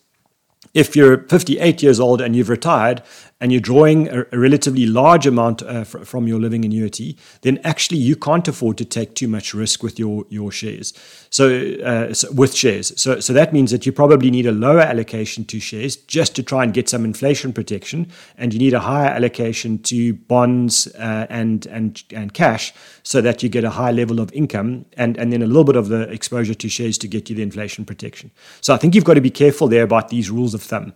if 0.73 0.95
you're 0.95 1.27
58 1.27 1.81
years 1.81 1.99
old 1.99 2.21
and 2.21 2.35
you've 2.35 2.49
retired 2.49 3.01
and 3.41 3.51
you're 3.51 3.59
drawing 3.59 4.07
a, 4.07 4.21
a 4.31 4.39
relatively 4.39 4.85
large 4.85 5.25
amount 5.25 5.63
uh, 5.63 5.83
fr- 5.83 6.05
from 6.05 6.27
your 6.27 6.39
living 6.39 6.63
annuity, 6.63 7.17
then 7.41 7.59
actually 7.63 7.97
you 7.97 8.15
can't 8.15 8.47
afford 8.47 8.77
to 8.77 8.85
take 8.85 9.15
too 9.15 9.27
much 9.27 9.53
risk 9.53 9.83
with 9.83 9.99
your 9.99 10.25
your 10.29 10.51
shares. 10.51 10.93
So, 11.29 11.49
uh, 11.83 12.13
so, 12.13 12.31
with 12.31 12.55
shares, 12.55 12.93
so 13.01 13.19
so 13.19 13.33
that 13.33 13.51
means 13.51 13.71
that 13.71 13.85
you 13.85 13.91
probably 13.91 14.29
need 14.31 14.45
a 14.45 14.51
lower 14.51 14.79
allocation 14.79 15.43
to 15.45 15.59
shares 15.59 15.95
just 15.95 16.35
to 16.35 16.43
try 16.43 16.63
and 16.63 16.73
get 16.73 16.87
some 16.87 17.03
inflation 17.03 17.51
protection, 17.51 18.07
and 18.37 18.53
you 18.53 18.59
need 18.59 18.73
a 18.73 18.79
higher 18.79 19.09
allocation 19.09 19.79
to 19.79 20.13
bonds 20.13 20.87
uh, 20.95 21.25
and 21.29 21.65
and 21.65 22.03
and 22.13 22.33
cash, 22.33 22.73
so 23.03 23.21
that 23.21 23.41
you 23.41 23.49
get 23.49 23.63
a 23.63 23.71
high 23.71 23.91
level 23.91 24.19
of 24.19 24.31
income, 24.33 24.85
and 24.97 25.17
and 25.17 25.33
then 25.33 25.41
a 25.41 25.47
little 25.47 25.63
bit 25.63 25.75
of 25.75 25.89
the 25.89 26.01
exposure 26.11 26.53
to 26.53 26.69
shares 26.69 26.97
to 26.99 27.07
get 27.07 27.29
you 27.29 27.35
the 27.35 27.41
inflation 27.41 27.85
protection. 27.85 28.29
So 28.61 28.73
I 28.75 28.77
think 28.77 28.93
you've 28.93 29.03
got 29.03 29.15
to 29.15 29.21
be 29.21 29.31
careful 29.31 29.67
there 29.67 29.83
about 29.83 30.09
these 30.09 30.29
rules 30.29 30.53
of 30.53 30.61
thumb. 30.61 30.93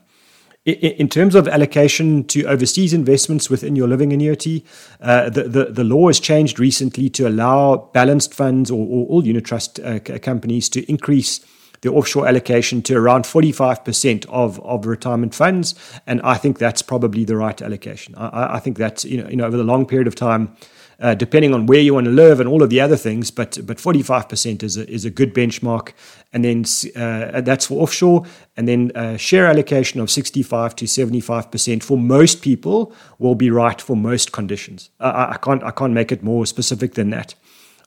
In 0.66 1.10
terms 1.10 1.36
of 1.36 1.48
allocation 1.48 2.24
to 2.24 2.44
overseas 2.46 2.92
investments 2.92 3.52
within 3.52 3.76
your 3.76 3.88
living 3.88 4.12
annuity, 4.12 4.66
uh, 5.00 5.30
the, 5.30 5.44
the, 5.44 5.66
the, 5.66 5.84
law 5.84 6.08
has 6.08 6.20
changed 6.20 6.60
recently 6.60 7.08
to 7.12 7.28
allow 7.28 7.92
balanced 7.94 8.34
funds 8.34 8.72
or, 8.72 8.80
or 8.80 9.06
all 9.06 9.24
unit 9.24 9.46
trust 9.46 9.80
uh, 9.80 10.00
companies 10.00 10.68
to 10.70 10.82
increase 10.90 11.46
the 11.82 11.92
offshore 11.92 12.28
allocation 12.28 12.82
to 12.82 12.96
around 12.96 13.26
45% 13.26 14.26
of, 14.30 14.60
of 14.62 14.88
retirement 14.88 15.36
funds. 15.36 15.76
And 16.08 16.20
I 16.24 16.34
think 16.34 16.58
that's 16.58 16.82
probably 16.82 17.26
the 17.26 17.38
right 17.38 17.62
allocation. 17.62 18.16
I, 18.16 18.56
I 18.56 18.60
think 18.60 18.80
that's, 18.80 19.06
you 19.06 19.22
know, 19.22 19.30
you 19.30 19.36
know, 19.36 19.46
over 19.46 19.58
the 19.58 19.64
long 19.64 19.86
period 19.86 20.08
of 20.08 20.16
time, 20.16 20.56
uh, 21.00 21.16
depending 21.16 21.54
on 21.54 21.66
where 21.66 21.80
you 21.80 21.94
want 21.94 22.06
to 22.06 22.12
live 22.12 22.40
and 22.40 22.50
all 22.50 22.64
of 22.64 22.70
the 22.70 22.82
other 22.82 22.98
things. 22.98 23.32
But 23.32 23.58
but 23.66 23.78
45% 23.78 24.64
is 24.64 24.78
a, 24.78 24.90
is 24.90 25.06
a 25.06 25.10
good 25.10 25.34
benchmark. 25.34 25.94
And 26.34 26.44
then 26.44 26.66
uh, 26.96 27.42
that's 27.42 27.68
for 27.68 27.82
offshore. 27.82 28.26
And 28.58 28.68
then 28.68 28.92
uh, 28.96 29.18
share 29.18 29.48
allocation 29.48 30.00
of 30.00 30.10
65 30.10 30.76
to 30.78 30.86
75% 30.86 31.84
for 31.84 31.98
most 31.98 32.42
people 32.42 32.94
will 33.20 33.36
be 33.36 33.50
right 33.50 33.82
for 33.82 33.96
most 33.96 34.32
conditions. 34.32 34.90
I, 35.00 35.34
I 35.34 35.38
can't 35.42 35.64
I 35.64 35.72
can't 35.72 35.94
make 35.94 36.12
it 36.12 36.24
more 36.24 36.46
specific 36.46 36.94
than 36.94 37.10
that. 37.12 37.36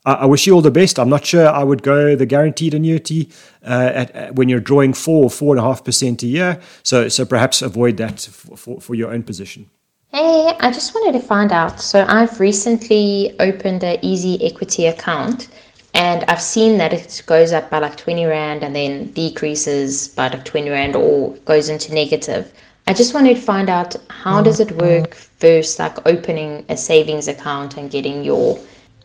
I 0.05 0.27
wish 0.27 0.47
you 0.47 0.55
all 0.55 0.63
the 0.63 0.71
best. 0.71 0.99
I'm 0.99 1.11
not 1.11 1.27
sure 1.27 1.47
I 1.47 1.63
would 1.63 1.83
go 1.83 2.17
the 2.17 2.25
guaranteed 2.25 2.73
annuity 2.73 3.31
uh, 3.63 3.91
at, 3.95 4.11
at, 4.13 4.35
when 4.37 4.49
you're 4.49 4.61
drawing 4.61 4.95
four 4.95 5.25
or 5.25 5.31
four 5.31 5.55
and 5.55 5.61
a 5.61 5.69
half 5.69 5.85
percent 5.85 6.23
a 6.23 6.27
year. 6.27 6.61
So, 6.83 7.09
so 7.09 7.27
perhaps 7.27 7.61
avoid 7.61 7.99
that 7.99 8.21
for, 8.21 8.57
for, 8.57 8.81
for 8.81 8.95
your 8.95 9.13
own 9.13 9.23
position. 9.23 9.69
Hey, 10.11 10.57
I 10.59 10.71
just 10.73 10.95
wanted 10.95 11.21
to 11.21 11.27
find 11.27 11.53
out. 11.53 11.83
So, 11.83 12.07
I've 12.09 12.41
recently 12.41 13.37
opened 13.41 13.85
an 13.85 13.99
easy 14.01 14.43
equity 14.43 14.87
account 14.87 15.49
and 15.93 16.25
I've 16.29 16.41
seen 16.41 16.79
that 16.79 16.95
it 16.95 17.23
goes 17.27 17.53
up 17.53 17.69
by 17.69 17.81
like 17.81 17.99
20 17.99 18.25
Rand 18.25 18.63
and 18.63 18.75
then 18.75 19.13
decreases 19.13 20.09
by 20.09 20.29
like 20.29 20.47
20 20.47 20.71
Rand 20.71 20.97
or 20.97 21.35
goes 21.45 21.69
into 21.69 21.93
negative. 21.93 22.51
I 22.87 22.95
just 22.95 23.13
wanted 23.13 23.35
to 23.37 23.43
find 23.43 23.69
out 23.69 23.97
how 24.09 24.37
mm-hmm. 24.37 24.45
does 24.45 24.61
it 24.61 24.73
work 24.73 25.15
versus 25.41 25.79
like 25.79 26.07
opening 26.07 26.65
a 26.71 26.77
savings 26.79 27.29
account 27.29 27.77
and 27.77 27.91
getting 27.91 28.25
your 28.25 28.59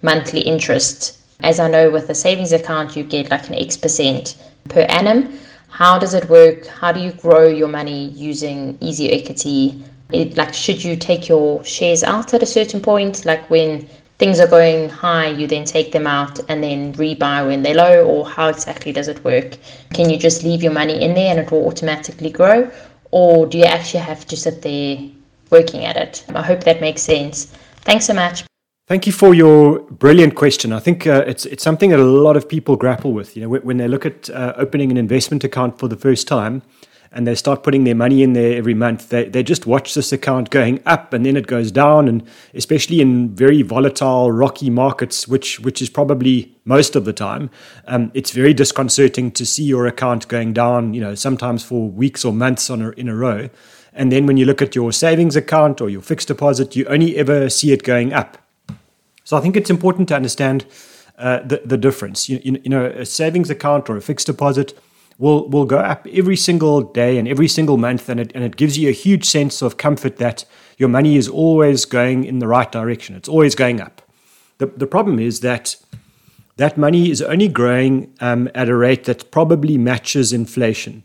monthly 0.03 0.39
interest. 0.39 1.19
As 1.41 1.59
I 1.59 1.69
know, 1.69 1.91
with 1.91 2.09
a 2.09 2.15
savings 2.15 2.53
account, 2.53 2.95
you 2.95 3.03
get 3.03 3.29
like 3.29 3.49
an 3.49 3.55
X 3.55 3.75
percent 3.75 4.37
per 4.69 4.83
annum. 4.83 5.37
How 5.67 5.99
does 5.99 6.13
it 6.13 6.29
work? 6.29 6.65
How 6.67 6.93
do 6.93 7.01
you 7.01 7.11
grow 7.11 7.45
your 7.47 7.67
money 7.67 8.05
using 8.11 8.77
easy 8.79 9.11
equity? 9.11 9.83
It, 10.13 10.37
like 10.37 10.53
should 10.53 10.83
you 10.83 10.95
take 10.95 11.27
your 11.27 11.63
shares 11.65 12.03
out 12.03 12.33
at 12.33 12.43
a 12.43 12.45
certain 12.45 12.81
point? 12.81 13.25
Like 13.25 13.49
when 13.49 13.87
things 14.19 14.39
are 14.39 14.47
going 14.47 14.89
high 14.89 15.27
you 15.27 15.47
then 15.47 15.65
take 15.65 15.91
them 15.91 16.07
out 16.07 16.39
and 16.47 16.63
then 16.63 16.93
rebuy 16.93 17.47
when 17.47 17.63
they're 17.63 17.75
low 17.75 18.05
or 18.05 18.29
how 18.29 18.47
exactly 18.47 18.91
does 18.91 19.07
it 19.07 19.23
work? 19.23 19.57
Can 19.93 20.09
you 20.09 20.17
just 20.17 20.43
leave 20.43 20.63
your 20.63 20.71
money 20.71 21.01
in 21.01 21.13
there 21.13 21.31
and 21.31 21.39
it 21.39 21.51
will 21.51 21.65
automatically 21.67 22.29
grow? 22.29 22.71
Or 23.11 23.45
do 23.45 23.57
you 23.57 23.65
actually 23.65 24.01
have 24.01 24.25
to 24.27 24.37
sit 24.37 24.61
there 24.61 24.97
working 25.49 25.85
at 25.85 25.97
it? 25.97 26.25
I 26.29 26.41
hope 26.41 26.63
that 26.63 26.79
makes 26.79 27.01
sense. 27.01 27.45
Thanks 27.81 28.05
so 28.05 28.13
much. 28.13 28.43
Thank 28.87 29.07
you 29.07 29.13
for 29.13 29.33
your 29.33 29.79
brilliant 29.91 30.35
question. 30.35 30.73
I 30.73 30.79
think 30.79 31.07
uh, 31.07 31.23
it's 31.25 31.45
it's 31.45 31.63
something 31.63 31.89
that 31.91 31.99
a 31.99 32.03
lot 32.03 32.35
of 32.35 32.49
people 32.49 32.75
grapple 32.75 33.13
with. 33.13 33.35
You 33.35 33.43
know, 33.43 33.49
when, 33.49 33.61
when 33.61 33.77
they 33.77 33.87
look 33.87 34.05
at 34.05 34.29
uh, 34.29 34.53
opening 34.57 34.91
an 34.91 34.97
investment 34.97 35.43
account 35.43 35.79
for 35.79 35.87
the 35.87 35.95
first 35.95 36.27
time, 36.27 36.61
and 37.13 37.27
they 37.27 37.35
start 37.35 37.61
putting 37.61 37.83
their 37.83 37.95
money 37.95 38.23
in 38.23 38.33
there 38.33 38.57
every 38.57 38.73
month, 38.73 39.09
they, 39.09 39.29
they 39.29 39.43
just 39.43 39.67
watch 39.67 39.93
this 39.93 40.11
account 40.11 40.49
going 40.49 40.81
up 40.85 41.13
and 41.13 41.25
then 41.25 41.37
it 41.37 41.45
goes 41.45 41.71
down. 41.71 42.07
And 42.07 42.23
especially 42.53 43.01
in 43.01 43.35
very 43.35 43.61
volatile, 43.61 44.31
rocky 44.31 44.69
markets, 44.69 45.27
which, 45.27 45.59
which 45.59 45.81
is 45.81 45.89
probably 45.89 46.55
most 46.65 46.95
of 46.95 47.05
the 47.05 47.13
time, 47.13 47.51
um, 47.85 48.11
it's 48.15 48.31
very 48.31 48.53
disconcerting 48.53 49.31
to 49.31 49.45
see 49.45 49.63
your 49.63 49.85
account 49.85 50.27
going 50.27 50.53
down, 50.53 50.93
you 50.95 51.01
know, 51.01 51.13
sometimes 51.13 51.63
for 51.63 51.87
weeks 51.87 52.25
or 52.25 52.33
months 52.33 52.69
on 52.69 52.81
a, 52.81 52.89
in 52.91 53.07
a 53.07 53.15
row. 53.15 53.49
And 53.93 54.11
then 54.11 54.25
when 54.25 54.37
you 54.37 54.45
look 54.45 54.61
at 54.61 54.75
your 54.75 54.91
savings 54.91 55.35
account 55.35 55.81
or 55.81 55.89
your 55.89 56.01
fixed 56.01 56.29
deposit, 56.29 56.75
you 56.75 56.85
only 56.85 57.15
ever 57.15 57.47
see 57.47 57.71
it 57.71 57.83
going 57.83 58.11
up. 58.11 58.39
So 59.23 59.37
I 59.37 59.39
think 59.39 59.55
it's 59.55 59.69
important 59.69 60.07
to 60.09 60.15
understand 60.15 60.65
uh, 61.19 61.39
the, 61.39 61.61
the 61.63 61.77
difference. 61.77 62.27
You, 62.27 62.41
you, 62.43 62.59
you 62.63 62.69
know, 62.71 62.85
a 62.85 63.05
savings 63.05 63.51
account 63.51 63.87
or 63.87 63.97
a 63.97 64.01
fixed 64.01 64.25
deposit 64.25 64.77
will 65.17 65.47
will 65.49 65.65
go 65.65 65.77
up 65.77 66.07
every 66.11 66.37
single 66.37 66.81
day 66.81 67.17
and 67.17 67.27
every 67.27 67.47
single 67.47 67.77
month, 67.77 68.09
and 68.09 68.19
it 68.19 68.31
and 68.35 68.43
it 68.43 68.55
gives 68.55 68.77
you 68.77 68.89
a 68.89 68.93
huge 68.93 69.25
sense 69.25 69.61
of 69.61 69.77
comfort 69.77 70.17
that 70.17 70.45
your 70.77 70.89
money 70.89 71.15
is 71.15 71.27
always 71.27 71.85
going 71.85 72.23
in 72.23 72.39
the 72.39 72.47
right 72.47 72.71
direction. 72.71 73.15
It's 73.15 73.29
always 73.29 73.55
going 73.55 73.81
up. 73.81 74.01
The 74.57 74.67
the 74.67 74.87
problem 74.87 75.19
is 75.19 75.39
that 75.39 75.75
that 76.57 76.77
money 76.77 77.09
is 77.09 77.21
only 77.21 77.47
growing 77.47 78.13
um, 78.19 78.49
at 78.53 78.69
a 78.69 78.75
rate 78.75 79.05
that 79.05 79.31
probably 79.31 79.77
matches 79.77 80.31
inflation 80.31 81.03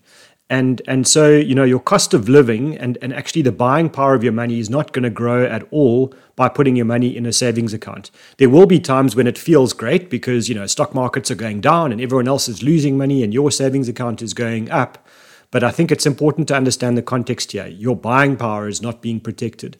and 0.50 0.81
and 0.87 1.07
so 1.07 1.31
you 1.31 1.55
know 1.55 1.64
your 1.64 1.81
cost 1.81 2.14
of 2.14 2.28
living 2.28 2.76
and 2.78 2.97
and 3.02 3.12
actually 3.12 3.43
the 3.43 3.52
buying 3.52 3.90
power 3.90 4.14
of 4.14 4.25
your 4.25 4.33
money 4.33 4.59
is 4.59 4.71
not 4.71 4.93
going 4.93 5.02
to 5.02 5.11
grow 5.11 5.45
at 5.45 5.67
all 5.71 6.14
by 6.37 6.49
putting 6.49 6.76
your 6.76 6.87
money 6.87 7.14
in 7.17 7.26
a 7.26 7.33
savings 7.33 7.75
account. 7.75 8.11
There 8.38 8.49
will 8.49 8.67
be 8.67 8.81
times 8.81 9.14
when 9.14 9.26
it 9.26 9.37
feels 9.37 9.73
great 9.73 10.09
because 10.09 10.49
you 10.49 10.55
know 10.55 10.67
stock 10.67 10.95
markets 10.95 11.31
are 11.31 11.35
going 11.37 11.61
down 11.61 11.93
and 11.93 12.00
everyone 12.00 12.28
else 12.28 12.49
is 12.49 12.62
losing 12.62 12.97
money 12.97 13.23
and 13.23 13.35
your 13.35 13.50
savings 13.50 13.88
account 13.88 14.23
is 14.23 14.35
going 14.35 14.71
up. 14.71 15.07
But 15.50 15.64
i 15.64 15.71
think 15.71 15.90
it's 15.90 16.07
important 16.07 16.49
to 16.49 16.57
understand 16.57 16.97
the 16.97 17.02
context 17.02 17.52
here. 17.52 17.67
Your 17.67 17.97
buying 17.97 18.37
power 18.37 18.69
is 18.69 18.83
not 18.83 19.02
being 19.02 19.21
protected 19.21 19.78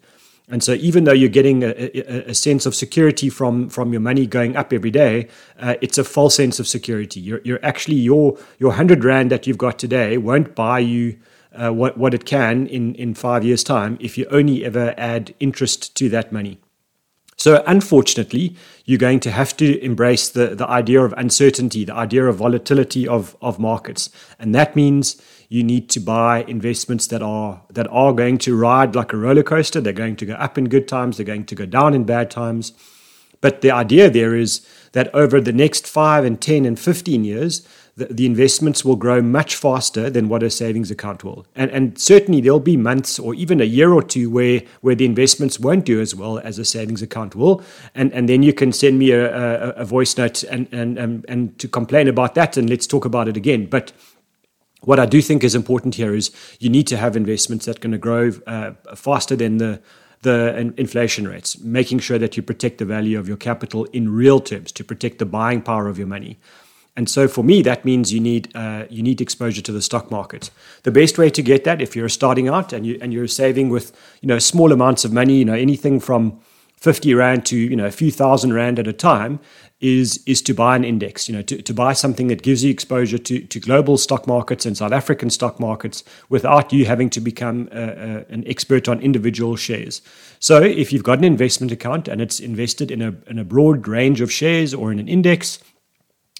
and 0.50 0.64
so, 0.64 0.73
even 0.73 1.05
though 1.05 1.12
you're 1.12 1.28
getting 1.28 1.62
a, 1.62 1.69
a, 1.69 2.31
a, 2.31 2.35
sense 2.35 2.64
of 2.64 2.75
security 2.75 3.28
from, 3.28 3.69
from 3.69 3.93
your 3.93 4.00
money 4.00 4.26
going 4.26 4.57
up 4.57 4.73
every 4.73 4.90
day, 4.90 5.28
uh, 5.59 5.75
it's 5.83 5.99
a 5.99 6.05
false 6.05 6.37
sense 6.37 6.59
of 6.59 6.67
security. 6.67 7.21
You're, 7.21 7.43
you're 7.45 7.62
actually 7.62 7.97
your 7.97 8.38
your 8.59 8.73
hundred 8.73 9.05
rand 9.05 9.31
that 9.31 9.47
you've 9.47 9.59
got 9.59 9.78
today 9.78 10.17
won't 10.17 10.55
buy 10.55 10.78
you 10.78 11.19
uh, 11.52 11.71
what 11.71 11.99
what 11.99 12.14
it 12.14 12.25
can 12.25 12.67
in 12.67 12.95
in 12.95 13.12
five 13.12 13.45
years' 13.45 13.62
time 13.62 13.99
if 14.00 14.17
you 14.17 14.26
only 14.31 14.64
ever 14.64 14.95
add 14.97 15.35
interest 15.38 15.95
to 15.97 16.09
that 16.09 16.33
money. 16.33 16.59
So, 17.38 17.62
unfortunately, 17.68 18.57
you're 18.85 18.99
going 18.99 19.21
to 19.21 19.30
have 19.30 19.57
to 19.59 19.80
embrace 19.80 20.28
the, 20.28 20.57
the 20.57 20.66
idea 20.66 21.02
of 21.02 21.14
uncertainty, 21.16 21.85
the 21.85 21.95
idea 21.95 22.26
of 22.26 22.37
volatility 22.37 23.07
of, 23.07 23.37
of 23.40 23.61
markets. 23.61 24.11
And 24.40 24.52
that 24.57 24.75
means 24.75 25.23
you 25.49 25.62
need 25.62 25.88
to 25.90 26.00
buy 26.00 26.42
investments 26.42 27.07
that 27.07 27.23
are 27.23 27.62
that 27.71 27.87
are 27.88 28.12
going 28.12 28.38
to 28.38 28.57
ride 28.57 28.97
like 28.97 29.12
a 29.12 29.16
roller 29.16 29.45
coaster. 29.45 29.80
They're 29.80 29.92
going 29.92 30.16
to 30.16 30.26
go 30.26 30.35
up 30.35 30.59
in 30.59 30.68
good 30.68 30.88
times, 30.88 31.16
they're 31.16 31.26
going 31.26 31.47
to 31.47 31.54
go 31.54 31.64
down 31.64 31.95
in 31.95 32.02
bad 32.02 32.28
times. 32.28 32.73
But 33.40 33.61
the 33.61 33.71
idea 33.71 34.11
there 34.11 34.35
is 34.35 34.66
that 34.92 35.14
over 35.14 35.40
the 35.40 35.52
next 35.52 35.87
five 35.87 36.25
and 36.25 36.40
10 36.40 36.64
and 36.64 36.78
15 36.78 37.25
years, 37.25 37.66
the, 37.99 38.07
the 38.07 38.26
investments 38.26 38.85
will 38.85 38.97
grow 38.97 39.21
much 39.21 39.57
faster 39.57 40.09
than 40.09 40.28
what 40.28 40.43
a 40.43 40.50
savings 40.50 40.90
account 40.90 41.25
will. 41.25 41.47
And, 41.55 41.71
and 41.71 41.99
certainly 41.99 42.40
there'll 42.40 42.61
be 42.61 42.76
months 42.76 43.19
or 43.19 43.35
even 43.35 43.61
a 43.61 43.64
year 43.64 43.93
or 43.93 44.02
two 44.02 44.31
where, 44.31 44.62
where 44.81 44.95
the 44.95 45.05
investments 45.05 45.59
won't 45.59 45.85
do 45.85 46.00
as 46.00 46.14
well 46.14 46.38
as 46.38 46.59
a 46.59 46.64
savings 46.64 47.02
account 47.02 47.35
will. 47.35 47.62
And, 47.95 48.12
and 48.12 48.28
then 48.28 48.43
you 48.43 48.52
can 48.52 48.73
send 48.73 48.99
me 48.99 49.11
a, 49.11 49.25
a, 49.26 49.71
a 49.71 49.85
voice 49.85 50.17
note 50.17 50.45
and, 50.45 50.69
and, 50.73 50.99
and, 50.99 51.25
and 51.28 51.59
to 51.59 51.69
complain 51.69 52.09
about 52.09 52.35
that, 52.35 52.57
and 52.57 52.71
let's 52.71 52.87
talk 52.87 53.05
about 53.05 53.28
it 53.28 53.37
again. 53.37 53.67
But 53.67 53.93
what 54.83 55.00
I 55.00 55.07
do 55.07 55.21
think 55.21 55.43
is 55.43 55.55
important 55.55 55.97
here 55.97 56.14
is 56.14 56.31
you 56.61 56.71
need 56.71 56.87
to 56.87 56.97
have 56.97 57.17
investments 57.17 57.67
that 57.67 57.78
are 57.78 57.81
going 57.81 57.93
to 57.93 57.99
grow 57.99 58.33
uh, 58.47 58.73
faster 58.95 59.37
than 59.37 59.59
the 59.59 59.81
the 60.23 60.73
inflation 60.76 61.28
rates, 61.28 61.61
making 61.61 62.00
sure 62.00 62.19
that 62.19 62.37
you 62.37 62.43
protect 62.43 62.78
the 62.78 62.85
value 62.85 63.21
of 63.21 63.28
your 63.28 63.37
capital 63.37 63.85
in 63.93 64.12
real 64.12 64.40
terms 64.40 64.73
to 64.73 64.83
protect 64.83 65.19
the 65.19 65.25
buying 65.25 65.62
power 65.62 65.87
of 65.87 65.97
your 65.97 66.09
money. 66.09 66.37
And 66.99 67.09
so 67.09 67.28
for 67.28 67.45
me, 67.45 67.62
that 67.62 67.85
means 67.85 68.12
you 68.12 68.19
need 68.19 68.50
uh, 68.57 68.87
you 68.90 69.05
need 69.05 69.21
exposure 69.21 69.62
to 69.62 69.71
the 69.71 69.81
stock 69.81 70.11
market. 70.11 70.50
The 70.83 70.90
best 70.90 71.17
way 71.17 71.31
to 71.31 71.43
get 71.43 71.62
that, 71.62 71.81
if 71.81 71.95
you're 71.95 72.09
starting 72.09 72.49
out 72.49 72.73
and 72.73 72.85
you 72.85 72.99
and 73.00 73.12
you're 73.12 73.28
saving 73.28 73.69
with 73.69 73.93
you 74.21 74.26
know 74.26 74.40
small 74.40 74.73
amounts 74.73 75.05
of 75.05 75.12
money, 75.12 75.37
you 75.38 75.45
know 75.45 75.55
anything 75.55 76.00
from 76.00 76.40
50 76.78 77.14
rand 77.14 77.47
to 77.47 77.57
you 77.57 77.76
know 77.76 77.87
a 77.87 77.93
few 77.93 78.11
thousand 78.11 78.52
rand 78.52 78.81
at 78.81 78.88
a 78.88 78.93
time 78.93 79.38
is 79.81 80.21
is 80.26 80.43
to 80.43 80.55
buy 80.55 80.75
an 80.75 80.83
index 80.83 81.28
you 81.28 81.35
know 81.37 81.43
to, 81.43 81.62
to 81.62 81.73
buy 81.73 81.93
something 81.93 82.26
that 82.28 82.43
gives 82.43 82.64
you 82.64 82.71
exposure 82.71 83.19
to, 83.19 83.40
to 83.47 83.61
global 83.61 83.97
stock 83.97 84.26
markets 84.26 84.67
and 84.67 84.76
south 84.76 84.90
african 84.93 85.31
stock 85.31 85.61
markets 85.61 86.02
without 86.28 86.73
you 86.73 86.85
having 86.85 87.09
to 87.11 87.21
become 87.21 87.69
a, 87.71 87.83
a, 87.83 88.25
an 88.28 88.43
expert 88.47 88.88
on 88.88 89.00
individual 89.00 89.55
shares 89.55 90.02
so 90.40 90.61
if 90.61 90.93
you've 90.93 91.05
got 91.05 91.19
an 91.19 91.25
investment 91.25 91.71
account 91.71 92.09
and 92.09 92.21
it's 92.21 92.40
invested 92.40 92.90
in 92.90 93.02
a, 93.02 93.14
in 93.28 93.38
a 93.38 93.45
broad 93.45 93.87
range 93.87 94.21
of 94.21 94.33
shares 94.33 94.75
or 94.75 94.90
in 94.90 94.99
an 94.99 95.09
index 95.09 95.61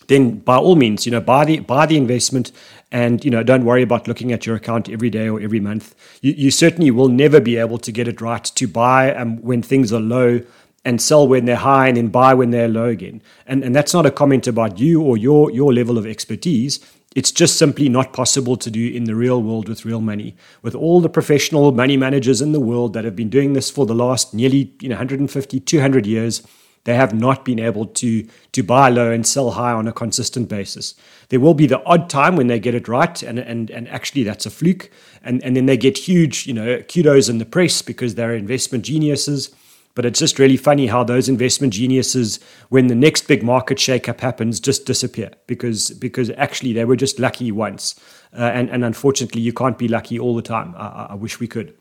then 0.09 0.39
by 0.39 0.57
all 0.57 0.75
means, 0.75 1.07
you 1.07 1.13
know, 1.13 1.21
buy 1.21 1.45
the 1.45 1.61
buy 1.61 1.87
the 1.87 1.97
investment, 1.97 2.51
and 2.91 3.25
you 3.25 3.31
know, 3.31 3.43
don't 3.43 3.65
worry 3.65 3.83
about 3.83 4.09
looking 4.09 4.33
at 4.33 4.47
your 4.47 4.57
account 4.57 4.89
every 4.89 5.11
day 5.11 5.29
or 5.29 5.41
every 5.41 5.61
month. 5.61 5.95
You, 6.23 6.33
you 6.33 6.51
certainly 6.51 6.91
will 6.91 7.09
never 7.09 7.41
be 7.41 7.57
able 7.57 7.79
to 7.79 7.93
get 7.93 8.09
it 8.09 8.21
right 8.21 8.45
to 8.45 8.67
buy 8.67 9.15
um, 9.15 9.41
when 9.43 9.63
things 9.63 9.93
are 9.93 10.01
low 10.01 10.41
and 10.85 11.03
sell 11.03 11.29
when 11.29 11.45
they're 11.45 11.57
high 11.57 11.89
and 11.89 11.97
then 11.97 12.09
buy 12.09 12.33
when 12.33 12.51
they're 12.51 12.69
low 12.69 12.89
again. 12.89 13.23
And 13.47 13.63
and 13.63 13.77
that's 13.77 13.93
not 13.93 14.07
a 14.07 14.11
comment 14.11 14.47
about 14.47 14.79
you 14.79 15.03
or 15.03 15.17
your 15.17 15.51
your 15.51 15.73
level 15.73 15.99
of 15.99 16.07
expertise. 16.07 16.81
It's 17.15 17.33
just 17.33 17.59
simply 17.59 17.89
not 17.89 18.13
possible 18.13 18.57
to 18.57 18.71
do 18.71 18.91
in 18.91 19.05
the 19.05 19.15
real 19.15 19.43
world 19.43 19.69
with 19.69 19.85
real 19.85 20.01
money. 20.01 20.37
With 20.63 20.75
all 20.75 21.01
the 21.01 21.09
professional 21.09 21.73
money 21.73 21.97
managers 21.97 22.41
in 22.41 22.53
the 22.53 22.61
world 22.61 22.93
that 22.93 23.05
have 23.05 23.17
been 23.17 23.31
doing 23.31 23.55
this 23.55 23.71
for 23.71 23.87
the 23.87 23.95
last 23.95 24.33
nearly 24.33 24.73
you 24.81 24.89
know 24.89 24.95
150 24.95 25.61
200 25.61 26.07
years 26.07 26.43
they 26.85 26.95
have 26.95 27.15
not 27.15 27.45
been 27.45 27.59
able 27.59 27.87
to 27.87 28.27
to 28.53 28.63
buy 28.63 28.89
low 28.89 29.11
and 29.11 29.27
sell 29.27 29.53
high 29.53 29.73
on 29.73 29.89
a 29.89 29.93
consistent 29.93 30.49
basis. 30.49 30.95
There 31.29 31.41
will 31.41 31.55
be 31.55 31.67
the 31.67 31.83
odd 31.85 32.09
time 32.09 32.37
when 32.37 32.47
they 32.47 32.59
get 32.59 32.75
it 32.75 32.89
right, 32.89 33.23
and 33.23 33.39
and 33.39 33.71
and 33.71 33.89
actually 33.89 34.25
that's 34.25 34.47
a 34.47 34.51
fluke, 34.51 34.91
and 35.23 35.43
and 35.45 35.57
then 35.57 35.67
they 35.67 35.77
get 35.77 35.99
huge, 35.99 36.47
you 36.47 36.55
know, 36.55 36.83
kudos 36.83 37.29
in 37.29 37.39
the 37.39 37.45
press 37.45 37.83
because 37.83 38.15
they're 38.15 38.35
investment 38.35 38.85
geniuses. 38.85 39.51
But 39.95 40.07
it's 40.07 40.21
just 40.21 40.39
really 40.39 40.57
funny 40.57 40.87
how 40.87 41.03
those 41.03 41.29
investment 41.29 41.73
geniuses, 41.73 42.39
when 42.69 42.87
the 42.87 42.95
next 42.95 43.27
big 43.27 43.43
market 43.43 43.79
shakeup 43.79 44.21
happens, 44.21 44.61
just 44.61 44.87
disappear 44.87 45.33
because 45.49 45.91
because 45.91 46.31
actually 46.31 46.73
they 46.73 46.85
were 46.85 46.95
just 46.95 47.19
lucky 47.19 47.51
once, 47.51 47.99
uh, 48.33 48.43
and 48.43 48.71
and 48.71 48.85
unfortunately 48.85 49.41
you 49.41 49.53
can't 49.53 49.77
be 49.77 49.89
lucky 49.89 50.19
all 50.19 50.37
the 50.37 50.43
time. 50.43 50.75
I, 50.77 51.09
I 51.11 51.15
wish 51.15 51.41
we 51.41 51.49
could. 51.49 51.75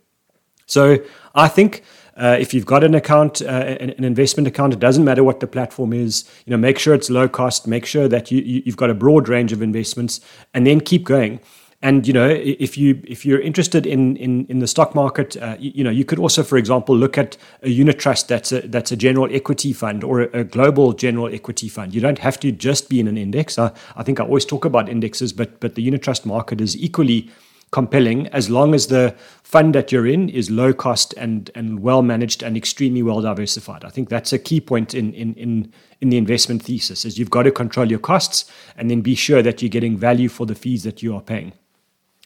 So 0.66 0.98
I 1.34 1.48
think 1.48 1.84
uh, 2.18 2.36
if 2.40 2.54
you've 2.54 2.66
got 2.66 2.84
an 2.84 2.96
account, 2.96 3.42
uh, 3.42 3.46
an, 3.46 3.92
an, 3.92 4.04
investment 4.04 4.48
account, 4.48 4.74
it 4.74 4.80
doesn't 4.80 5.06
matter 5.06 5.24
what 5.24 5.40
the 5.40 5.48
platform 5.48 5.94
is. 5.94 6.30
You 6.46 6.52
know, 6.52 6.58
make 6.58 6.80
sure 6.80 6.96
it's 6.96 7.10
low 7.10 7.30
cost. 7.30 7.68
Make 7.68 7.86
sure 7.86 8.08
that 8.08 8.32
you, 8.32 8.42
you 8.42 8.64
have 8.66 8.78
got 8.78 8.90
a 8.90 8.96
broad 8.96 9.30
range 9.30 9.54
of 9.54 9.62
investments, 9.62 10.20
and 10.54 10.66
then 10.66 10.82
keep 10.82 11.04
going. 11.04 11.40
And 11.84 12.08
you 12.08 12.14
know, 12.14 12.28
if 12.28 12.76
you 12.76 13.04
if 13.06 13.24
you're 13.24 13.40
interested 13.40 13.86
in 13.86 14.18
in, 14.18 14.48
in 14.48 14.60
the 14.60 14.66
stock 14.66 14.96
market, 14.96 15.38
uh, 15.38 15.58
you, 15.60 15.72
you, 15.76 15.84
know, 15.84 15.92
you 15.92 16.06
could 16.06 16.18
also, 16.18 16.42
for 16.42 16.58
example, 16.58 16.98
look 16.98 17.20
at 17.20 17.38
a 17.62 17.70
unit 17.70 18.00
trust 18.00 18.28
that's 18.30 18.52
a 18.52 18.62
that's 18.62 18.92
a 18.92 18.96
general 18.96 19.28
equity 19.32 19.74
fund 19.74 20.04
or 20.04 20.22
a, 20.22 20.40
a 20.40 20.44
global 20.44 20.94
general 20.94 21.32
equity 21.32 21.70
fund. 21.70 21.94
You 21.94 22.02
don't 22.02 22.18
have 22.18 22.40
to 22.40 22.52
just 22.52 22.90
be 22.90 23.00
in 23.00 23.08
an 23.08 23.16
index. 23.16 23.60
I, 23.60 23.72
I 23.96 24.02
think 24.02 24.20
I 24.20 24.24
always 24.24 24.44
talk 24.44 24.66
about 24.66 24.90
indexes, 24.90 25.34
but 25.34 25.60
but 25.60 25.76
the 25.76 25.84
unit 25.84 26.02
trust 26.02 26.26
market 26.26 26.62
is 26.62 26.76
equally 26.76 27.30
compelling 27.72 28.28
as 28.28 28.50
long 28.50 28.74
as 28.74 28.88
the 28.88 29.16
fund 29.44 29.76
that 29.76 29.92
you're 29.92 30.08
in 30.08 30.30
is 30.30 30.50
low 30.50 30.74
cost 30.74 31.14
and 31.18 31.52
and 31.54 31.82
well 31.82 32.02
managed 32.02 32.44
and 32.44 32.56
extremely 32.56 33.04
well 33.04 33.22
diversified. 33.22 33.84
I 33.84 33.90
think 33.90 34.10
that's 34.10 34.34
a 34.34 34.40
key 34.40 34.62
point 34.62 34.94
in 34.94 35.14
in 35.14 35.34
in 35.36 35.74
in 36.00 36.10
the 36.10 36.18
investment 36.18 36.64
thesis 36.64 37.06
is 37.06 37.20
you've 37.20 37.30
got 37.30 37.44
to 37.44 37.52
control 37.52 37.90
your 37.90 38.00
costs 38.00 38.50
and 38.78 38.90
then 38.90 39.02
be 39.02 39.16
sure 39.16 39.42
that 39.42 39.62
you're 39.62 39.70
getting 39.70 39.98
value 39.98 40.30
for 40.30 40.46
the 40.46 40.56
fees 40.56 40.84
that 40.84 41.04
you 41.04 41.16
are 41.16 41.22
paying. 41.22 41.54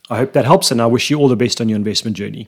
I 0.10 0.18
hope 0.18 0.34
that 0.34 0.46
helps 0.46 0.72
and 0.72 0.82
I 0.82 0.88
wish 0.88 1.10
you 1.10 1.18
all 1.18 1.30
the 1.30 1.36
best 1.36 1.62
on 1.62 1.70
your 1.70 1.78
investment 1.78 2.18
journey. 2.18 2.48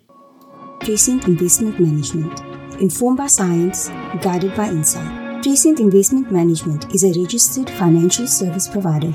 Prescient 0.79 1.25
Investment 1.27 1.79
Management, 1.79 2.41
informed 2.81 3.17
by 3.17 3.27
science, 3.27 3.87
guided 4.21 4.53
by 4.53 4.67
insight. 4.67 5.41
Prescient 5.41 5.79
Investment 5.79 6.31
Management 6.31 6.93
is 6.93 7.03
a 7.03 7.17
registered 7.19 7.69
financial 7.69 8.27
service 8.27 8.67
provider 8.67 9.13